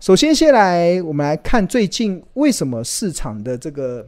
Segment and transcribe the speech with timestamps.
[0.00, 4.06] 首先先来我们来看最近为什么市场的这个。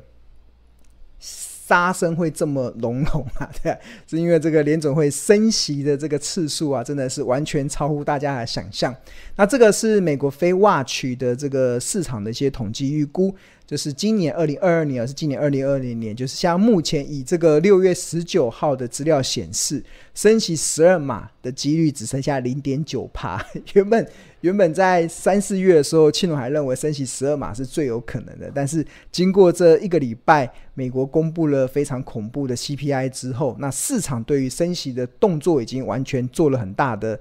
[1.70, 3.48] 杀声会这么隆隆啊？
[3.62, 8.92] 对啊，是因为这个联总会升息的这个次数啊，真的是完全超乎大家的想象。
[9.36, 13.32] 那这个是美国非 Watch 的这个市场的一些统计预估。
[13.70, 19.80] 就是今年二零二二年，而是今年二零二零年，就是像目前以这个六月十九号的资料显示，
[20.12, 23.40] 升息十二码的几率只剩下零点九趴。
[23.74, 24.04] 原本
[24.40, 37.20] 原本在三四月的时候，庆龙还认为升息十二码是最有可能的，但是经过这一个礼拜，美国公布了非常恐怖的 CPI 之后，那市场对于升息的动作已经完全做了很大的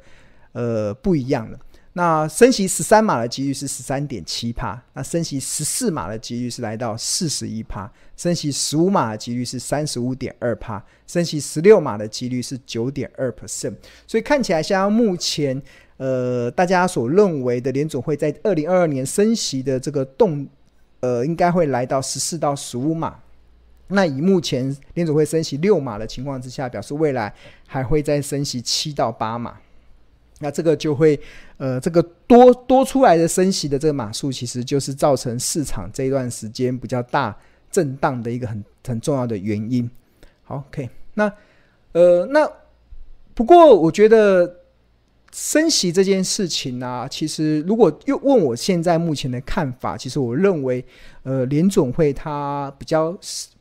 [0.54, 1.60] 呃不一样了。
[1.94, 13.74] 那升息十三码的几率是十三点七趴，那升息十四码的几率是来到四十一趴，升息十五码的几率是三十五点二趴，升息十六码的几率是九点二 percent。
[14.06, 15.60] 所以看起来，像目前
[15.98, 20.48] 呃大家所认为的联准会在二零二二年升息的这个动
[21.00, 23.20] 呃，应该会来到十四到十五码。
[23.88, 24.64] 那以目前
[24.94, 27.34] 联准会升息六码的情况之下，表示未来
[27.66, 29.58] 还会再升息七到八码。
[30.42, 31.20] 那这个就会，
[31.58, 37.38] 呃，这个多多出来的升息的这个码数，其实就是造成市场这一段时间比较大
[37.70, 39.90] 震荡的一个很很重要的原因。
[40.44, 41.30] 好，OK，那
[41.92, 42.50] 呃，那
[43.34, 44.62] 不过我觉得
[45.34, 50.84] 升息这件事情呢、啊，其实如果又问我现在目前的看法，其实我认为，
[51.24, 53.14] 呃，联总会它比较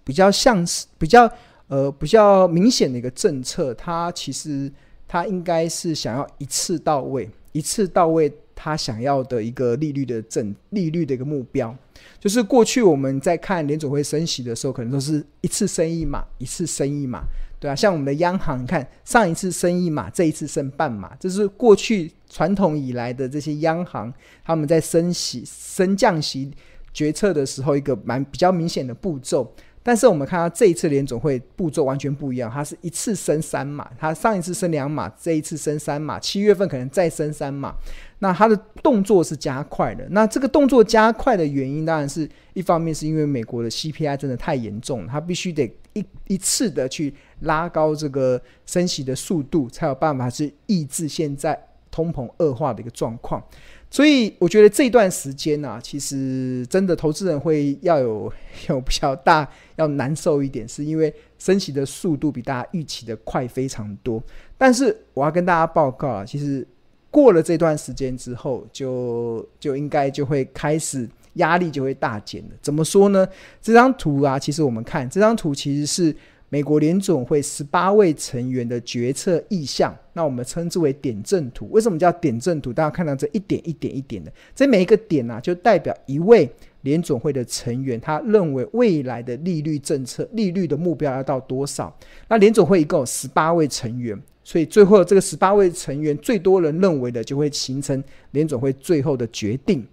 [0.04, 1.28] 比较像是比较
[1.66, 4.72] 呃比较明显的一个政策，它其实。
[5.08, 11.74] 他应该是想要一次到位，一次到位，他想要的一个利率的正利率的一个目标，
[12.20, 17.24] 就是过去我们在看联准会升息的时候，可能都是一次升一码，一次升一码，
[17.58, 24.12] 对啊，像我们的央行，你看上一次升一码，这一次升半码，这是过去传统以来的这些央行
[24.44, 26.52] 他们在升息、升降息
[26.92, 29.50] 决策的时候一个蛮比较明显的步骤。
[29.88, 37.74] 但是我们看到这一次联总会步骤完全不一样，它是一次升三码，它上一次升两码，这一次升三码，七月份可能再升三码，
[38.18, 40.06] 那它的动作是加快的。
[40.10, 51.58] 那这个动作加快的原因，当然是一方面是因为美国的 CPI 真的太严重，它必须得一一次的去拉高这个升息的速度，才有办法去抑制现在
[51.90, 53.42] 通膨恶化的一个状况。
[53.90, 58.32] 所以我觉得这段时间呢、啊，其实真的投资人会要有
[58.68, 64.22] 有比较大要难受一点，是因为升息的速度比大家预期的快非常多。
[64.56, 66.66] 但是我要跟大家报告啊，其实
[67.10, 72.50] 过了这段时间之后，就就应该就会开始压力就会大减了。
[72.60, 73.26] 怎么说呢？
[73.62, 76.14] 这张图啊，其实我们看这张图其实是。
[76.50, 81.68] 美国联总会十八位成员的决策意向，那我们称之为点阵图。
[81.70, 82.72] 为什么叫点阵图？
[82.72, 86.50] 大家看到这一点一点一点的，这每一个点呢、啊，就代表一位
[86.80, 91.94] 联总会的成员，他认为未来的利率政策、利率的目标要到多少。
[92.28, 99.86] 那联总会一共有十八位成员，所以最后这个十八位成员最多人认为的，就会形成联总会最后的决定。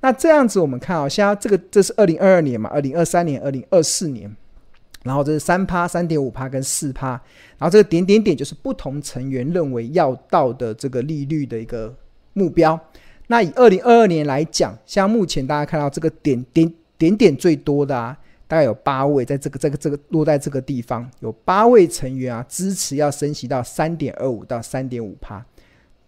[0.00, 4.34] 那这样子，我们看啊，现在这个这是二零二二年嘛，二零二三年、二零二四年。
[5.02, 7.12] 然后这是三趴、三点五趴跟四趴，
[7.56, 11.94] 然后这个点点点就是不同成员认为要到的这个利率的一个
[12.34, 12.78] 目标。
[13.26, 18.14] 那以二零二二年来讲，像目前大家看到这个点点点点最多的啊，
[18.46, 25.42] 大概有八位，在这个这个这个落在这个地方，有八位成员啊支持要升息到三点二五到三点五趴，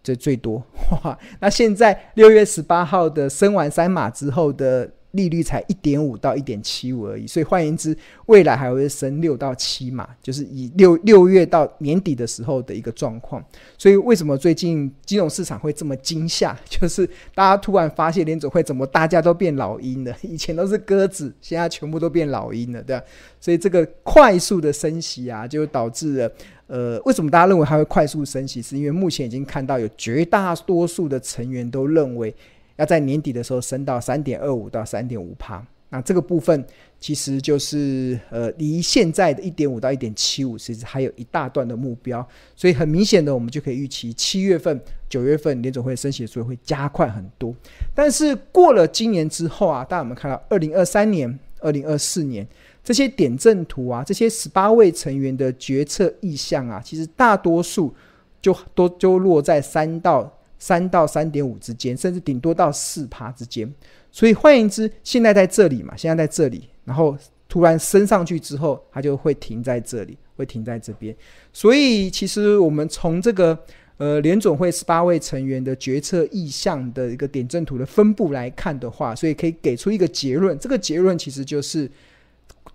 [0.02, 0.62] 这最多
[1.04, 1.18] 哇！
[1.40, 4.90] 那现在六月十八号的升完三码之后的。
[5.12, 7.96] 利率才一点五到一点七五而已，所以换言之，
[8.26, 13.44] 未来还会升六到七嘛，就是以六六月到年底的时候的一个状况。
[13.76, 16.58] 所以为什么最近金融市场会这么惊吓？
[16.66, 20.16] 就是大家突然发现联总会怎么大家都变老鹰了？
[20.22, 23.04] 以前都是鸽子，现在全部都变老鹰了，对吧？
[23.38, 26.32] 所以这个快速的升息啊，就导致了
[26.68, 28.62] 呃，为什么大家认为它会快速升息？
[28.62, 32.34] 是因为目前已经看到有绝大多数的成员都认为。
[32.82, 36.64] 要在年底的时候升到三点二五到三点五趴，那这个部分
[36.98, 42.26] 其实就是呃离现在的一点五到一点七五，其实还有一大段的目标，
[42.56, 47.54] 所以很明显的，我们就可以预期七月份、九月份联总会升息的速度会加快很多。
[47.94, 52.44] 但是过了今年之后啊，大家有没有看到二零二三年、二零二四年
[52.82, 57.94] 这些点阵图啊，这些十八位成员的决策意向啊，其实大多数
[58.40, 60.36] 就都就落在三到。
[60.62, 63.68] 三到三点五之间，甚至顶多到四趴之间。
[64.12, 67.18] 所以换言之，现在在这里嘛，现在在这里，然后
[67.48, 71.12] 突然升上去之后，它就会停在这里，会停在这边。
[71.52, 73.58] 所以其实我们从这个
[73.96, 80.56] 呃联总会十八位成员的决策意向的一个点阵图的分布来看的话，所以可以给出一个结论。
[80.60, 81.90] 这个结论其实就是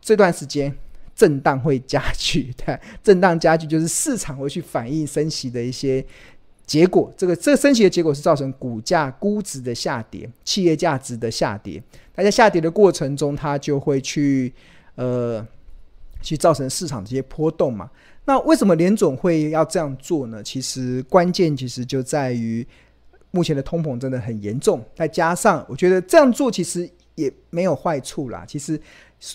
[0.02, 0.76] 这段时间
[1.16, 6.06] 震荡会加剧， 对，震荡加剧就是市场会去反映升息的一些。
[6.68, 11.82] 结果，这个这个升息的结果是造成股价估值的下跌，企业价值的下跌。
[12.14, 14.54] 大家下跌的过程中，它就会去
[14.96, 15.44] 呃
[16.22, 17.90] 去造成市场这些波动嘛。
[18.26, 20.44] 那为什么联总会要这样做呢？
[20.44, 22.68] 其实关键其实就在于
[23.32, 28.44] 目前的通膨真的很严重，再加上我觉得这样做其实也没有坏处啦。
[28.46, 28.78] 其实。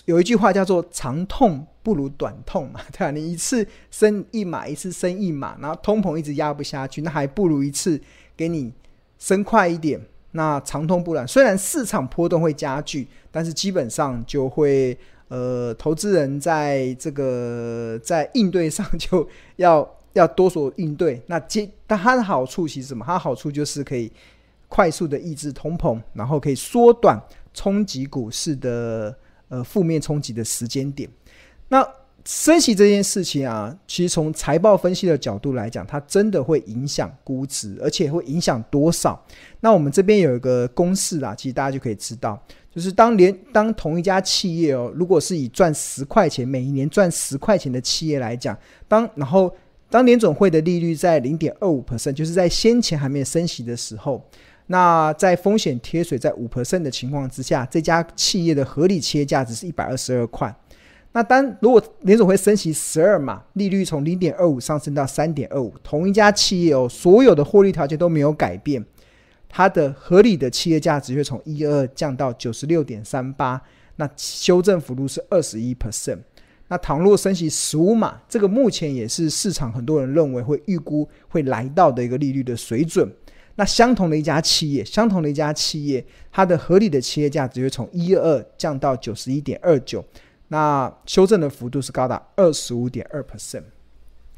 [0.05, 3.11] 有一句话叫做“长痛不如短痛”嘛，对吧？
[3.11, 7.99] 你一次升一码，一次升一码，然后通膨一直压不下去，那还不如一次
[8.37, 8.71] 给你
[9.19, 9.99] 升快一点。
[10.31, 14.97] 那长痛不短，虽然市场波动会加剧，但是基本上就会
[15.27, 19.27] 呃，投资人在这个在应对上就
[19.57, 21.21] 要要多所应对。
[21.27, 23.03] 那接但它的好处其实什么？
[23.05, 24.09] 它的好处就是可以
[24.69, 27.21] 快速的抑制通膨，然后可以缩短
[27.53, 29.13] 冲击股市的。
[29.53, 31.07] 呃，负面冲击的时间点，
[31.67, 31.87] 那
[32.25, 39.23] 升息这件事情啊，其实从财报分析的角度来讲，它真的会影响估值，而且会影响多少？
[39.59, 48.57] 那我们这边有一个公式啊，其实大家就可以知道，就是当连当同一家企业哦，如果是以赚十块钱每一年赚十块钱的企业来讲，
[48.87, 49.55] 当然后
[49.87, 54.27] 当联总会的利率在零点二五 percent，就是在先前还没有升息的时候。
[54.67, 60.55] 那在风险贴水在五 percent 的情况之下，这家企业的合理企业价值是一百二十二块。
[61.11, 68.83] 那当如果联总会升息十二码，利率从零点二五上升到三点二五，同一家企业哦，所有的获利条件都没有改变，
[69.47, 73.61] 它的合理的企业价值会从一二二降到九十六点三八，
[73.97, 76.17] 那修正幅度是二十一 percent。
[76.69, 83.07] 那倘若升息十五码，这个目前也是市场很多人认为会预估会来到的一个利率的水准。
[83.55, 90.03] 那相同的一家企业，相同的一家企业，它的合理的企业价值会从一二降到九十一点二九，
[90.47, 93.63] 那修正的幅度是高达二十五点二 percent。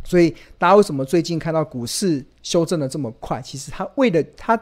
[0.04, 3.42] 所以大家为什么最近看到股市修正的这么快？
[3.42, 4.62] 其实它为了它，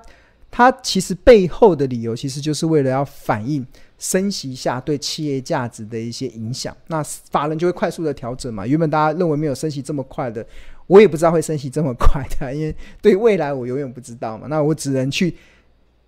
[0.52, 3.66] 它其实背后的理由，其实就是为了要反映
[3.98, 6.76] 升息下对企业价值的一些影响。
[6.88, 8.66] 那法人就会快速的调整嘛。
[8.66, 10.46] 原本大家认为没有升息这么快的。
[10.88, 14.48] 我也不知道会升息这么快的，因为对未来我永远不知道嘛。
[14.50, 15.36] 那我只能去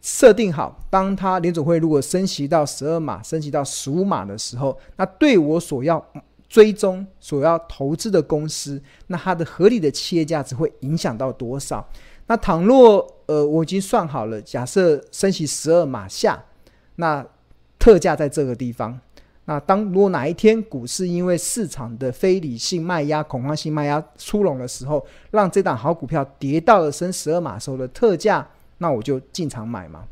[0.01, 6.05] 设定好，当它联总会如果升息到十二码、升息到十五码的时候，那对我所要
[6.47, 11.87] 追踪、所要投资的公司，那它的合理的企业价值会影响到多少？
[12.27, 16.43] 那倘若呃我已经算好了，假设升息十二码下，
[16.97, 17.25] 那
[17.79, 18.99] 特价在这个地方。
[19.45, 28.47] 那当如果哪一天股市因为市场的非理性卖压、恐慌性卖压出笼的时候，让这档好股票跌到了升十二码时候的特价，
[28.79, 30.03] 那我就进场买嘛。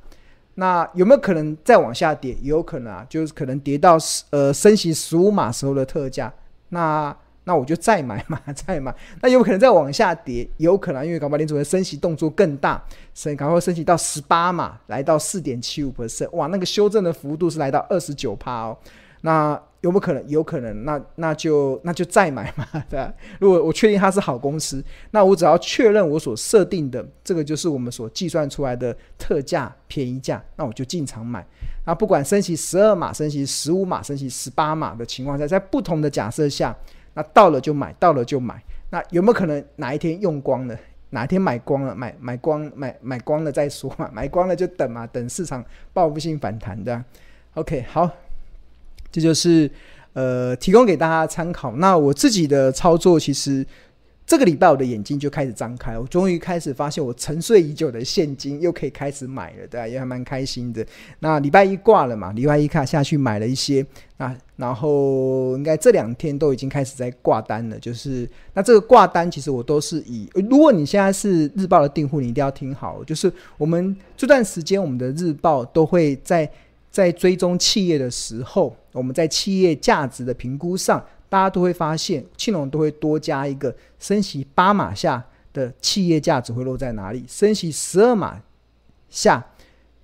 [0.55, 2.37] 那有没有可能再往下跌？
[2.43, 3.97] 有可能啊，就是可能跌到
[4.29, 6.31] 呃升息十五码时候的特价，
[6.69, 7.15] 那
[7.45, 8.95] 那我就再买嘛， 再买。
[9.23, 10.47] 那有可能再往下跌？
[10.57, 12.79] 有可能，因为搞不好联准会升息动作更大，
[13.15, 18.77] 升搞不好升息到十八码，来到四点七五 percent，哇，那个修正的幅度是来到二十九趴哦。
[19.25, 20.29] 那有没有可能？
[20.29, 23.13] 有可能，那那就那就再买嘛， 对吧？
[23.39, 31.45] 如果我确定它是好公司，那我只要确认我所设定的这个就是我们所计算出来的特价便宜价，那我就进场买。
[31.85, 36.75] 那不管升息十二码、升息十五码、升息十八码的情况下，在不同的假设下，
[37.13, 38.61] 那到了就买，到了就买。
[38.89, 40.77] 那有没有可能哪一天用光了？
[41.11, 41.95] 哪一天买光了？
[41.95, 47.03] 买买光买买光了再说嘛，买光了就等嘛，等市场报复性反弹的。
[47.55, 48.09] OK，好。
[49.13, 49.69] 这就是
[50.13, 51.75] 呃，提供给大家参考。
[51.77, 53.65] 那我自己的操作，其实
[54.25, 59.87] 这个礼拜我的眼睛就开始张开，我终于开始发现我沉睡已久的现金又可以开始买了，对吧？
[59.87, 60.85] 也还蛮开心的。
[61.19, 63.85] 那礼拜一挂了嘛，礼拜一卡下去买了一些
[64.17, 67.77] 啊，然后应该这两天都已经开始在挂单了。
[67.79, 76.49] 就是那这个挂单，其实我都是以，如果你现在是日报的订户，你一定要听好，就是我们这段时间我们的日报都会在。
[76.93, 88.39] 在追踪企业的时候，我们在企业价值的评估上，大家都会发现，庆隆都会多加一个升息八码下的企业价值会落在哪里，升息十二码
[89.09, 89.43] 下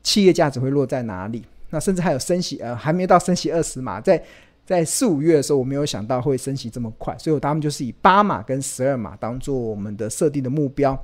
[0.01, 1.45] 企业价值会落在哪里。
[1.69, 4.19] 那甚至还有升息，呃，还没到升息二十码，在
[4.65, 10.99] 在四五月的时候，我没有想到会升息这么快，所以我他们就是以八码跟十二码当做我们的设定的目标。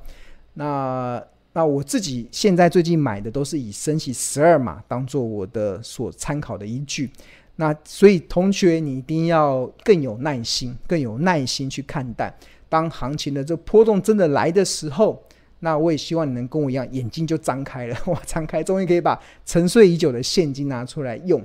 [0.54, 1.22] 那。
[1.56, 7.10] 那我自己现在最近买的都是以升息十二码当做我的所参考的依据。
[7.54, 12.30] 那所以同学你一定要更有耐心，更有耐心去看待。
[12.68, 15.24] 当行情的这波动真的来的时候，
[15.60, 21.42] 那我也希望你能跟我一样，眼睛就张开了，哇，张开，终于可以把沉睡已久的现金拿出来用。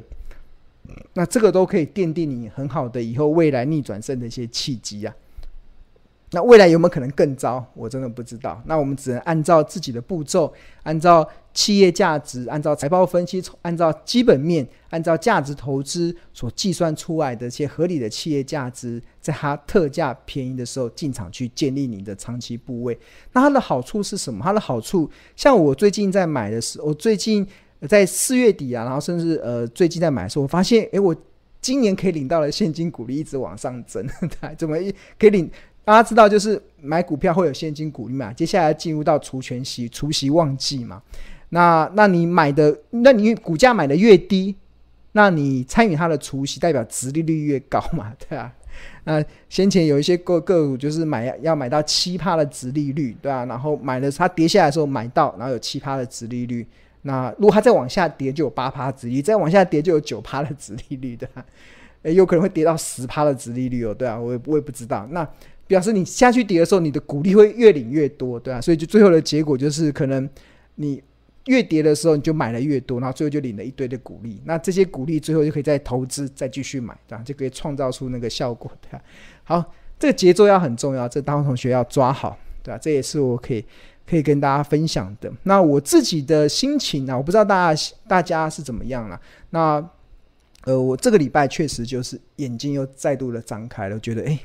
[1.13, 5.15] 那这个都可以奠定你很好的以后未来逆转胜的一些契机啊。
[6.33, 7.65] 那未来有没有可能更糟？
[7.73, 8.61] 我真的不知道。
[8.65, 10.51] 那我们只能按照自己的步骤，
[10.83, 22.97] 按照企业价值，按照财报分析，按照基本面，按照价值投资所计算出来的一些合理的企业价值，在它特价便宜的时候进场去建立你的长期部位。
[23.33, 24.41] 那它的好处是什么？
[24.41, 27.45] 它的好处，像我最近在买的时候，我最近
[27.89, 31.13] 在四月底啊，然后甚至呃最近在买的时候，我发现，诶，我
[31.59, 34.07] 今年可以领到的现金股利一直往上增，
[34.57, 35.51] 怎么一可以领？
[35.83, 38.31] 大家知道，就是买股票会有现金股利嘛？
[38.33, 41.01] 接下来进入到除权息、除息旺季嘛？
[41.50, 44.55] 那那你买的，那你股价买的越低，
[45.13, 48.13] 那你参与它的除息，代表殖利率越高嘛？
[48.29, 48.53] 对啊。
[49.03, 53.43] 那先前有一些个个股就是买要买到七趴的殖利率，对啊。
[53.45, 56.65] 然后买的它跌下来的时候买到，然后有七趴的殖利率。
[57.01, 61.27] 那如果它再往下跌，就有八趴殖利率；再往下跌，就有九趴的殖利率的。
[62.03, 65.05] 诶，有可能会跌到十趴的殖利率哦，对啊，我也我也不知道。
[65.11, 65.27] 那
[65.71, 70.29] 表示你下去跌的时候，你的股利会越领越多，对啊，所以就最后的结果就是，可能
[70.75, 71.01] 你
[71.45, 74.41] 越跌的时候，你就买了越多，然后最后就领了一堆的股利。
[74.43, 77.23] 那这些股利最后就可以再投资，再继续买，对吧？
[77.23, 79.01] 就可以创造出那个效果，对吧？
[79.45, 82.77] 好，这个节奏要很重要，这当同学要抓好，对吧？
[82.77, 83.63] 这也是我可以
[84.05, 85.31] 可以跟大家分享的。
[85.43, 89.17] 那我自己的心情呢，我不知道大家大家是怎么样了。
[89.51, 89.89] 那
[90.65, 94.37] 呃，我这个礼拜确实就是眼睛又再度的张开了，我觉得诶。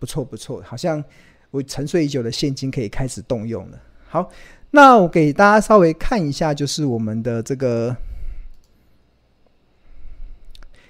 [0.00, 1.04] 不错不错，好像
[1.52, 3.78] 我沉睡已久的现金可以开始动用了。
[4.08, 4.28] 好，
[4.72, 7.96] 那我给大家稍微看一下，就是我们的这个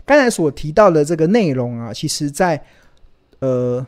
[0.06, 2.64] 刚才所提到的这个内容啊，其实在
[3.40, 3.80] 呃《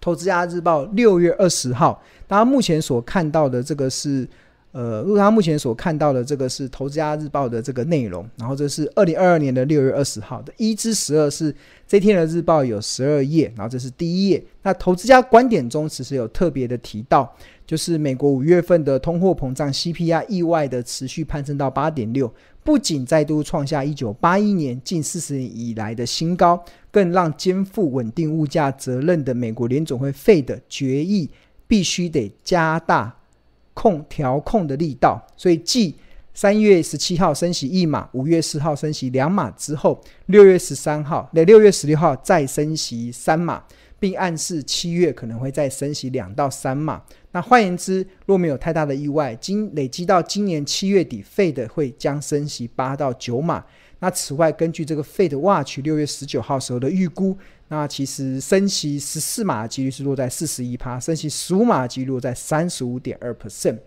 [0.00, 4.28] 投资家日报》六月二十号，大家目前所看到的这个是。
[4.72, 11.54] 呃，如他目前所看到的这个是《投资家日报》的这个内容，然后这是二零二二年的六月二十号的一至十二是
[11.86, 14.42] 这天的日报有十二页，然后这是第一页。
[14.62, 17.30] 那投资家观点中其实有特别的提到，
[17.66, 22.32] 就是美国五月份的通货膨胀 CPI 意外的持续攀升到八点六，
[22.64, 31.28] 不仅再度创下一九八一年近四十年以来的新高，更让肩负稳定物价责任的美国联总会费的决议
[31.68, 33.14] 必须得加大。
[33.74, 35.96] 控调控的力道，所以继
[36.34, 43.62] 三月十七号升息一码，五月四号升息两码之后，六月十三号、六月十六号再升息三码，
[43.98, 47.02] 并暗示七月可能会再升息两到三码。
[47.32, 53.64] 那换言之，若没有太大的意外，今累积到今年七月底，Fed 会将升息八到九码。
[54.02, 63.78] 那此外，根据这个 Fed Watch 六月十九号时候的预估，那其实升息十四码的几率是落在四十一趴，升息十五码的几率落在三十五点二 percent。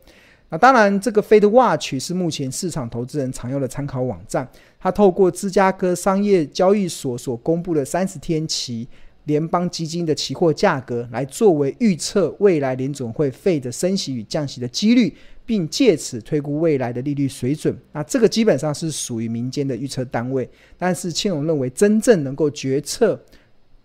[0.48, 8.88] 那当然，这个 Fed Watch 是目前市场投资人常用的参考网站，它透过芝加哥商业交易所所公布的三十天期
[9.26, 15.14] 联邦基金的期货价格，来作为预测未来联总会 Fed 升息与降息的几率。
[15.46, 20.50] 并借此推估未来的利率水准，那这个基本上是属于民间的预测单位。
[20.78, 23.20] 但是庆荣认为，真正能够决策、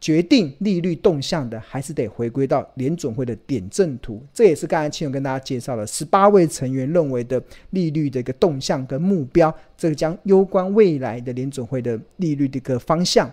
[0.00, 4.22] 决定利率动向的，还是得回归到联准会的点阵图。
[4.32, 13.30] 这也是刚才庆荣跟大家介绍了十八位成员认为的利率的一个动向跟目标，这个将攸关未来的联准会的利率的一个方向。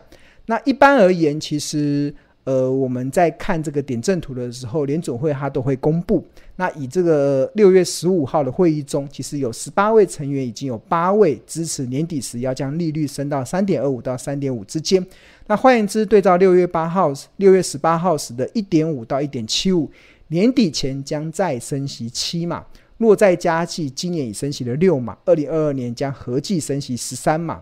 [0.48, 2.14] 那一般而言，其实。
[2.48, 6.26] 呃，我们在看这个点阵图的时候，联准会它都会公布。
[6.56, 15.06] 那以这个六月十五号的会议中，其实有十八位成员，已经有八位支持年底时要将利率升到三点二五到三点五之间。
[15.48, 19.92] 那换言之，对照六月八号、六月十八号时的一点五到一点七五，
[20.30, 22.66] 年底前将再升息七码。
[22.98, 27.62] 若再加计，今年已升息了六码，二零二二年将合计升息十三码。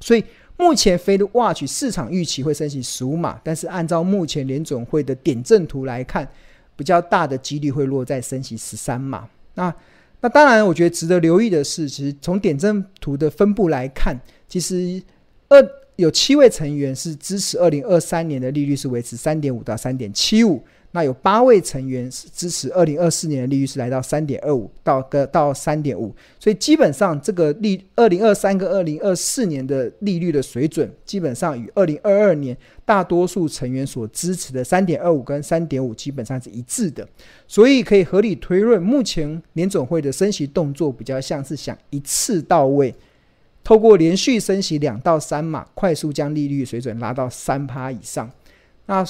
[0.00, 0.24] 所以。
[0.56, 6.26] 目前 Fed Watch 市场预期会升息十五码，但是按照目前联总会的点阵图来看，
[6.74, 9.28] 比较大的几率会落在升息十三码。
[9.54, 9.74] 那
[10.20, 15.02] 那当然，我觉得值得留意的是，其实从点阵图的分布来看，其实
[15.48, 15.62] 二
[15.96, 20.62] 有七位成员是支持二零二三年的利率是维持三点五到三点七五。
[20.96, 26.10] 那有八位成员支持二零二四年的利率是来到三点二五到个到三点五，
[26.40, 37.06] 所以基本上这个利二零二三跟二零二四年的利率的水准，基本上与二零二二年大多数成员所支持的三点二五跟三点五基本上是一致的，
[37.46, 42.94] 所以可以合理推论，目前联总会的升息动作比较像是想一次到位，
[43.62, 48.30] 透过连续升息两到三码，快速将利率水准拉到三趴以上。
[48.86, 49.04] 那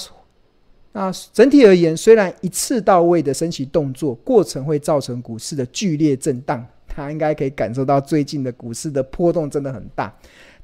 [0.97, 10.11] 那整体而言，虽然一次到位的升息动作过程会造成股市的剧烈震荡，它应该可以感受到最近的股市的波动真的很大。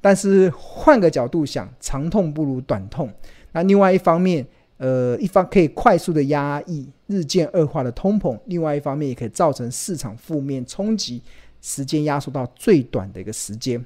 [0.02, 3.08] 但是换个角度想，长痛不如短痛。
[3.52, 4.44] 那另外一方面，
[4.78, 11.22] 呃，一方可以快速的压抑日渐恶化的通膨，另外一方面也可以造成市场负面冲击，
[11.62, 13.86] 时间压缩到最短的一个时间。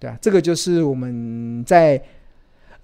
[0.00, 2.02] 对啊，这个就是我们在。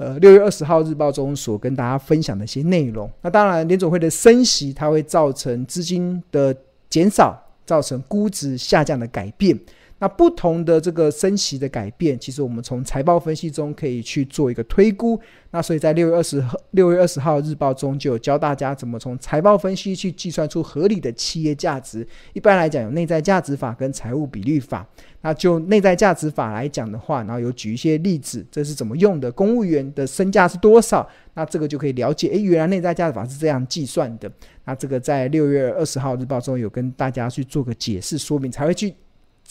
[0.00, 3.06] 呃，六月二十号日报中所跟大家分享的一些内容。
[3.20, 6.56] 那当然，联总会的升息，它会造成资金的
[6.88, 9.54] 减少，造成估值下降的改变。
[10.00, 15.20] 那不同的这个升息的改变，其实我们从财报分析中可以去做一个推估。
[15.50, 22.06] 那所以在六月二十号六月二十号日报中就有教大家怎么从财报分析去计算出合理的企业价值。
[22.32, 24.88] 一般来讲，有内在价值法跟财务比率法。
[25.22, 29.30] 那就内在价值法来讲的话，然后有举一些例子，这是怎么用的？
[29.30, 31.06] 公务员的身价是多少？
[31.34, 34.32] 那这个就可以了解，诶，原来内在价值法是这样计算的。
[34.64, 38.94] 那这个在六月二十号日报中有跟大家去做个解释说明，才会去。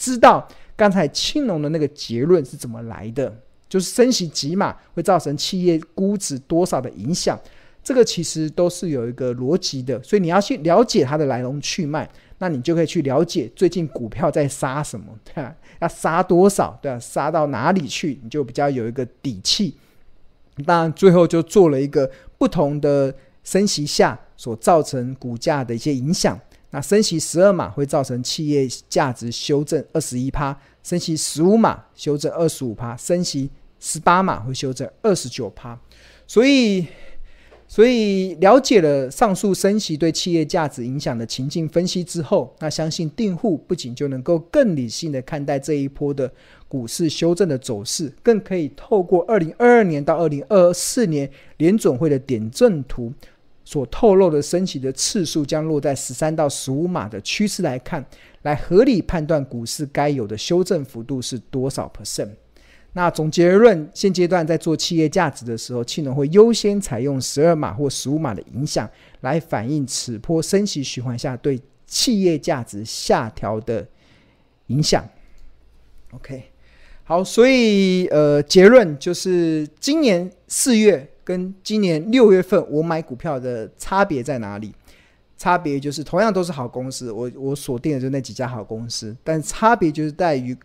[0.00, 3.30] 知道刚才青龙的那个结论是怎么来的，
[3.68, 7.38] 就是升息几码会造成企业估值多少的影响，
[7.84, 15.54] 这个其实都是有一个逻辑的，所以你要去了解它的来龙去脉，那你就可以去了解最近股票在杀什么，对吧？
[15.80, 16.98] 要杀多少，对吧？
[16.98, 19.76] 杀到哪里去，你就比较有一个底气。
[20.64, 23.14] 当然，最后就做了一个不同的
[23.44, 26.40] 升息下所造成股价的一些影响。
[26.72, 33.50] 那升息十二码会造成企业价值修正二十一趴，升息十五码修正二十五趴，升息
[33.80, 35.78] 十八码会修正二十九趴。
[36.26, 36.86] 所以，
[37.66, 46.32] 所以了解了上述升息对企业价值影响的情境分析之后，那相信订户不仅就能够更理性的看待这一波的
[46.68, 53.12] 股市修正的走势，更可以透过二零二二年到二零二四年联准会的点阵图。
[53.70, 58.04] 所透露的升息的次数将落在十三到十五码的趋势来看，
[58.42, 62.30] 来合理判断股市该有的修正幅度是多少 percent。
[62.94, 73.86] 那总结论，现阶段在做企业价值的时候，气能会优先采用十二码或十五码的影响，来反映此波升息循环下对企业价值下调的
[74.66, 75.08] 影响。
[76.10, 76.42] OK，
[77.04, 81.08] 好，所以呃，结论就是今年四月。
[81.30, 84.74] 跟今年六月份我买股票的差别在哪里？
[85.38, 90.56] 差别就是同样都是好公司，我我锁定的就那几家好公司，但差别就是在于，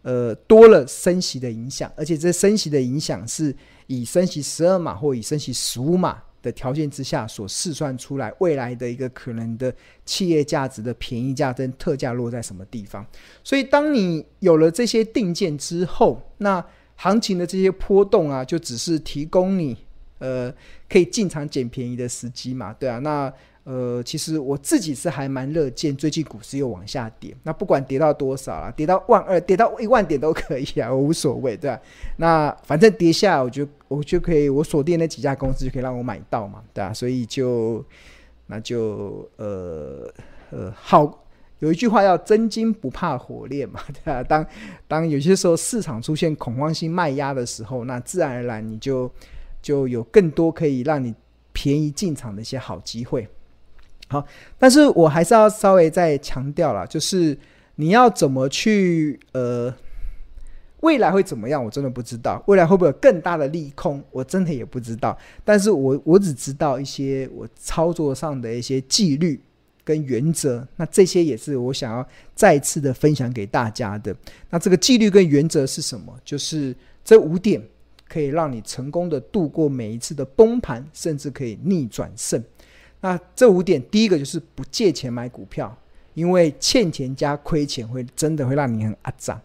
[0.00, 3.54] 呃，多了升息的影响，而且这升息的影响是
[3.88, 9.70] 以升息十二码或以升息十五码的条件之下所试算出来未来的一个可能的
[10.06, 13.04] 企业价值的便宜价跟特价落在什么地方。
[13.44, 16.64] 所以当你有了这些定见之后，那
[16.96, 19.76] 行情的这些波动啊，就只是提供你。
[20.18, 20.52] 呃，
[20.88, 22.72] 可以进场捡便宜的时机嘛？
[22.78, 23.32] 对啊，那
[23.64, 27.36] 呃，其实我自己是还蛮乐见最近股市又往下跌。
[27.42, 31.80] 那不管跌到多少啊，跌到万二，跌到一万点都可以啊，我无所谓，对吧？
[32.16, 37.84] 那反正跌下来，我就我就可以，我锁定那几家公司就可以让我买到嘛，对啊，所以就
[38.46, 40.08] 那就呃
[40.50, 41.24] 呃，好，
[41.58, 44.22] 有一句话叫“真金不怕火炼”嘛， 对啊。
[44.22, 44.46] 当
[44.86, 49.10] 当有些时候市场出现恐慌性卖压的时候，那自然而然你就。
[49.66, 51.12] 就有更多可以让你
[51.52, 53.26] 便宜进场的一些好机会。
[54.06, 54.24] 好，
[54.60, 57.36] 但是我还是要稍微再强调了，就是
[57.74, 59.74] 你要怎么去呃，
[60.82, 62.40] 未来会怎么样，我真的不知道。
[62.46, 65.18] 未来会不会有更大的利空，我真的也不知道。
[65.44, 69.40] 但是我我只知道一些我操作上的一些纪律
[69.82, 74.14] 跟原则，那这些也是我想要再次的分享给大家的。
[74.48, 76.16] 那这个纪律跟原则是什么？
[76.24, 76.72] 就是
[77.04, 77.60] 这五点。
[78.08, 82.42] 可以让你成功的度过每一次的崩盘，甚至可以逆转胜。
[83.00, 85.76] 那这五点，第一个就是不借钱买股票，
[86.14, 89.40] 因为欠钱加亏钱会真的会让你很阿杂。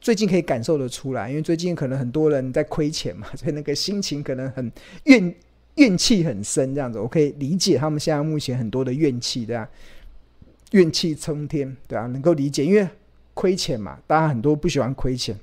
[0.00, 4.70] 最近可以感受得出来，因为最近可能很多人在亏钱嘛， 所以那个心情可能很
[5.04, 5.34] 怨
[5.76, 9.68] 怨气很深，这样子我可以理解他们现在目前很多的怨气，对吧？
[10.70, 12.88] 怨气冲天，对啊，能够理解，因为
[13.32, 15.36] 亏钱嘛，大家很多不喜欢亏钱。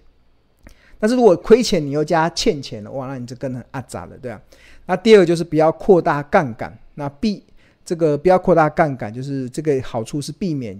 [1.02, 4.40] 但是如果亏钱，你又加欠钱了，哇，那你就更很阿杂了，对吧？
[4.86, 7.44] 那第二个就是不要扩大杠杆，那避
[7.84, 10.80] 这个不要扩大杠杆，就是这个好处是避免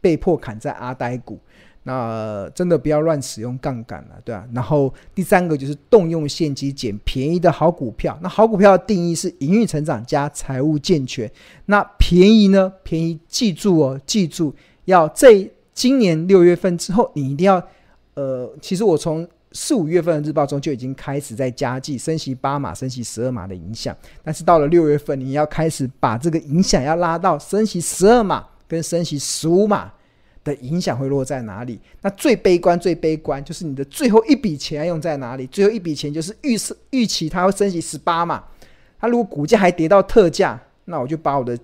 [0.00, 1.38] 被迫砍在阿呆股。
[1.84, 4.44] 那真的不要乱使用杠杆了，对吧？
[4.52, 8.18] 然后第三个就是动用现金捡便宜的好股票。
[8.20, 11.30] 那好股票的定义是营运成长加财务健全。
[11.66, 12.72] 那便宜呢？
[12.82, 14.52] 便宜记住哦，记住
[14.86, 17.64] 要这今年六月份之后，你一定要。
[18.18, 29.92] 呃，其实我从四五月份的日报中就已经开始在加计升息八码、升息十二码的影响，但是到了六月份，你要开始把这个影响要拉到升息十二码跟升息十五码
[30.42, 31.78] 的影响会落在哪里？
[32.02, 35.46] 那最悲观、最悲观就是你的最后一笔钱要用在哪里？
[35.46, 38.42] 最后一笔钱就是预设预期它会升息十八码，
[38.98, 41.56] 它如果股价还跌到特价，那我就把我的。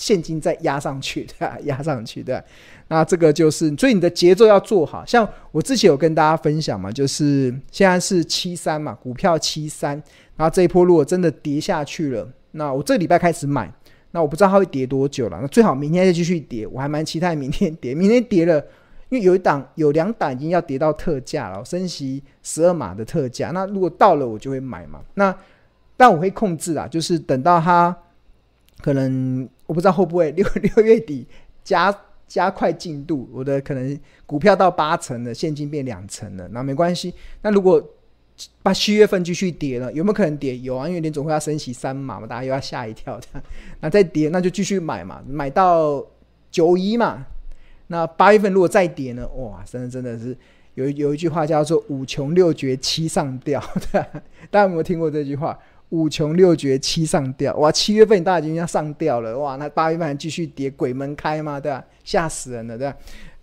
[0.00, 1.58] 现金再压上去， 对吧？
[1.64, 2.42] 压上去，对。
[2.88, 5.04] 那这个就是，所以你的节奏要做好。
[5.04, 10.02] 像我之前有跟大家分享嘛，就是现在是七三嘛，股票七三。
[10.36, 13.70] 然后这一波如果真的跌下去了，那我这礼拜开始买，
[14.12, 15.38] 那我不知道它会跌多久了。
[15.40, 17.94] 那最好明天再继续跌，我还蛮期待明天跌。
[17.94, 18.58] 明天跌了，
[19.10, 23.50] 因为有一档有两档已经要跌到特价了，升息十二码的特价。
[23.50, 25.00] 那如果到了，我就会买嘛。
[25.14, 25.32] 那
[25.96, 27.94] 但我会控制啦，就是等到它
[28.82, 29.48] 可能。
[29.66, 31.24] 我不知道会不会 六六月底
[31.62, 37.14] 加加快进度，我的可能股票到八成了，现金变两成了，那没关系。
[37.42, 37.80] 那如果
[38.64, 40.58] 把七月份继续跌了，有没有可能跌？
[40.58, 43.26] 有啊，因为联总会要升息三码嘛，大家又要吓一跳的。
[43.80, 46.04] 那再跌，那就继续买嘛，买到
[46.50, 47.24] 九一嘛。
[47.86, 49.24] 那八月份如果再跌呢？
[49.36, 50.36] 哇，真的真的是
[50.74, 53.62] 有有一句话叫做五穷六绝七上吊，
[53.92, 54.00] 对，
[54.50, 55.56] 大家有没有听过这句话？
[55.90, 57.70] 五穷六绝七上吊，哇！
[57.70, 59.56] 七月份大家已经要上吊了，哇！
[59.56, 61.84] 那八月份还继续跌，鬼门开嘛，对吧？
[62.04, 62.96] 吓死人了，对吧？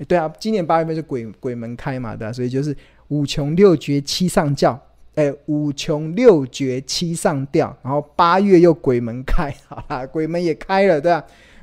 [0.07, 2.31] 对啊，今年八月份是鬼鬼门开嘛，对吧？
[2.31, 2.75] 所以就是
[3.09, 4.79] 五穷六绝七上吊，
[5.15, 11.21] 哎，五穷六绝七上吊，然后八月又鬼门开， 好啦，鬼门也开了，对吧？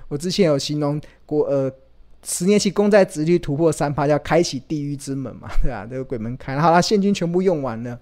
[0.09, 1.73] 我之前有形容过，呃，
[2.25, 5.87] 十年期公债殖利率突破三趴，叫开启地狱之门嘛，对吧？
[5.89, 7.99] 这个鬼门开，好啦，现金全部用完了，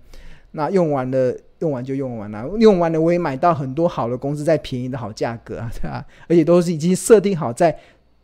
[0.51, 1.37] 那用完了。
[1.63, 6.05] 用完就用完了，用完了我也买到很多好的公司，在便宜的好价格啊， 对吧？
[6.29, 7.75] 而且都是已经设定好在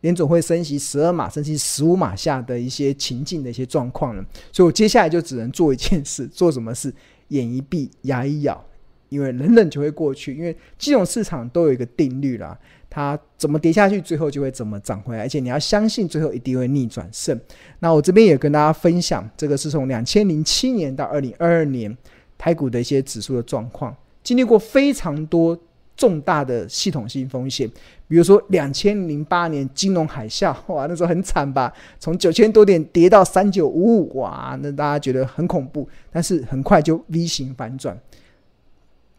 [0.01, 4.21] 联总会升息十二码、升息十五码下的一些情境的一些状况了。
[4.51, 6.93] 所以我接下来就只能做一件事， 做什么事？
[7.29, 8.61] 眼一闭，牙一咬，
[9.07, 10.35] 因为忍忍就会过去。
[10.35, 12.57] 因为金融市场都有一个定律啦，
[12.89, 15.23] 它怎么跌下去，最后就会怎么涨回来。
[15.23, 17.39] 而且你要相信，最后一定会逆转胜。
[17.79, 21.95] 那我这边也跟大家分享，这个是从两千零七年到二零二二年。
[22.39, 25.55] 台股的一些指数的状况，经历过非常多
[25.95, 27.69] 重大的系统性风险，
[28.07, 31.71] 比如说两千零八年金融海啸， 哇，那时候很惨吧？
[31.99, 37.99] 从九千多点跌到三九五五，哇，那大家觉得很恐怖，但是很快就 V 型反转。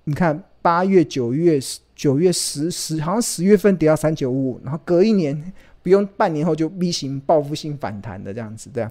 [0.05, 1.61] 你看八月、九月、
[1.95, 5.53] 九月十十，好像十月份跌到三九五五，然后隔一年
[5.83, 8.91] 不用半年后就 V 型报复性反弹的这样子，对啊。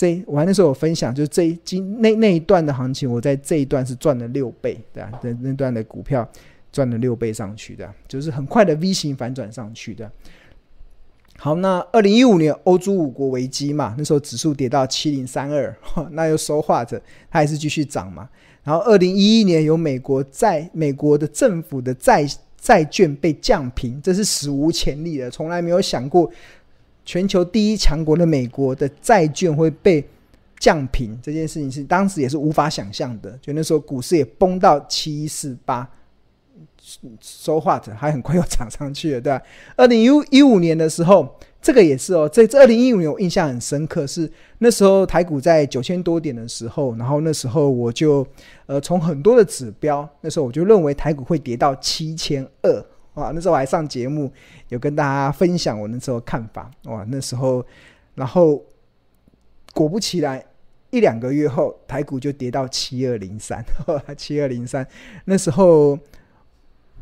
[0.00, 5.20] 这我还那时候有分享，就是这一今那那一段的行情，我在这一段是赚了六倍，对吧？
[5.22, 6.26] 那那段的股票
[6.72, 10.10] 赚了六倍上去的，就是很快的 V 型反转上去的。
[11.36, 15.76] 好，那二零一五年欧洲五国危机嘛，那时候指数跌到七零三二，
[16.12, 16.98] 那又说话着，
[17.30, 18.26] 它还是继续涨嘛。
[18.64, 22.26] 然后二零一一年有美国债，美国的政府的债
[22.58, 26.30] 债券被降评，这是史无前例的，从来没有想过。
[27.10, 30.04] 全球第一强国的美国的债券会被
[30.60, 33.36] 降评，这件事情是当时也是无法想象的。
[33.42, 35.90] 就那时候股市也崩到七一四八
[37.20, 39.42] ，so what 还很快又涨上去了，对吧？
[39.74, 42.28] 二零一五年的时候，这个也是哦。
[42.32, 48.24] 这这二零一五年我印象很深刻，是那时候台股在九千多点的时候，然后那时候我就
[48.66, 52.84] 呃从很多的指标，那时候我就认为台股会跌到七千二。
[53.14, 54.32] 哇，那时候我还上节目，
[54.68, 56.70] 有跟大家分享我那时候看法。
[56.84, 57.64] 哇，那时候，
[58.14, 58.62] 然后
[59.74, 60.40] 果不其然，
[60.90, 63.64] 一两个月后，台股就跌到七二零三，
[64.16, 64.86] 七二零三。
[65.24, 65.98] 那时候，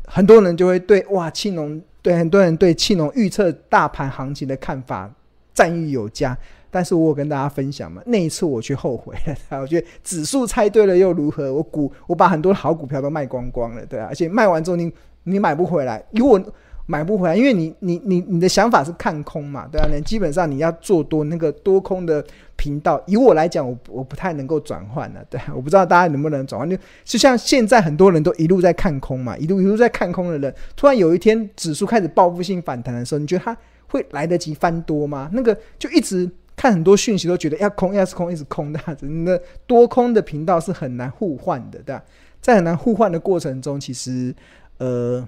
[0.07, 5.11] 很多人就会对哇，庆农对很多人对庆农预测大盘行情的看法
[5.53, 6.35] 赞誉有加。
[6.71, 9.35] 但是我有跟大家分享嘛，那一次我却后悔了。
[9.61, 11.53] 我觉得指数猜对了又如何？
[11.53, 14.91] 我股我把很多好股票都卖光光了，对啊，而且卖完之后你。
[15.29, 16.41] 你买不回来，如果
[16.85, 26.67] 买不回来，因为你你你你的想法是看空嘛，对啊，你基本上你要做多那个多空的频道，以我来讲，我我不太能够转换的，对，我不知道大家能不能转换。
[26.67, 33.55] 就就像现在很多人都一路在看空嘛，一路一路在看空的人，突然有一天指数开始报复性反弹的时候，你觉得他
[33.87, 35.29] 会来得及翻多吗？
[35.31, 42.03] 那个就一直看很多讯息都觉得要空，要是空，一直空的样子，那多空的频道是很难互换的，对吧？
[42.41, 44.33] 在很难互换的过程中，其实。
[44.79, 45.25] 呃，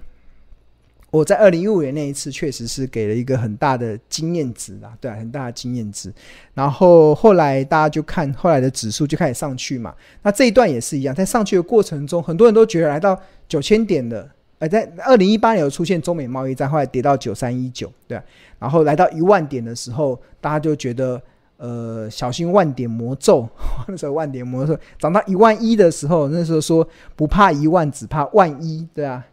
[1.10, 6.12] 我在二零一五年那一次确实是给了一个很大的经验值啦，对啊，很大的经验值。
[6.52, 13.16] 然后后来大家就看后来的指数就开始上去嘛，那这一段也是一样，在上去的过程中，很多人都觉得来到
[13.48, 18.20] 九千点了，呃，在二零一八年有出现中美贸易战，后来跌到九三一九，对，
[18.58, 21.22] 然后来到一万点的时候，大家就觉得。
[21.58, 23.48] 呃，小心万点魔咒。
[23.86, 26.84] 那时候万点魔咒涨到一万一的时候，那时候说
[27.14, 29.24] 不怕一万，只怕万一，对啊，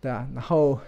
[0.00, 0.26] 对啊。
[0.34, 0.78] 然后，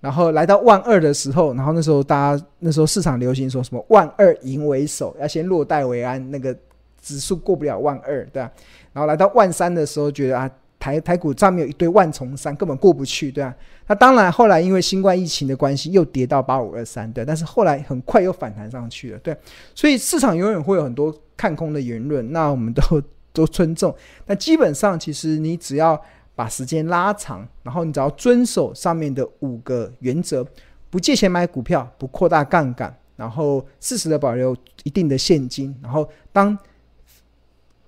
[0.00, 6.56] 然后来到万二的时候，然后那时候大家那时候市场流行说什么万二赢为首，要先落袋为安，那个
[7.00, 8.50] 指数过不了万二，对啊。
[8.92, 10.50] 然后来到万三的时候，觉得啊。
[10.80, 13.54] 台台股上面有一堆万重山，根本过不去，对啊。
[13.86, 17.22] 那当然，后来因为新冠疫情的关系，又跌到八五二三，对。
[17.22, 19.36] 但是后来很快又反弹上去了，对。
[19.74, 23.02] 所以市场永远会有很多看空的言论，那我们都
[23.34, 23.94] 都尊重。
[24.24, 26.00] 但基本上，其实你只要
[26.40, 30.42] 把时间拉长，然后你只要遵守上面的五个原则：
[30.88, 36.56] 不借钱买股票，不扩大杠杆，然后适时的保留一定的现金，然后当。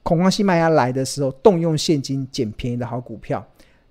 [0.05, 3.43] 恐慌性卖压来的时候，动用现金捡便宜的好股票。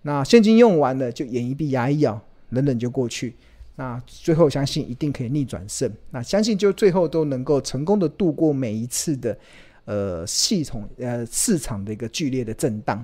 [0.02, 3.34] 那现金用完了，就眼一闭，牙一咬，冷冷就过去。
[3.78, 5.90] 那最后相信一定可以逆转胜。
[6.10, 9.38] 那相信就最后都能够成功的度过每一次的
[9.86, 13.04] 呃系统呃市场的一个剧烈的震荡。